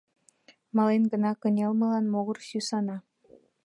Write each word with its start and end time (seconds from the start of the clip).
Мален 0.75 1.03
гына 1.11 1.31
кынелмылан 1.41 2.05
могыр 2.13 2.37
сӱсана. 2.47 2.97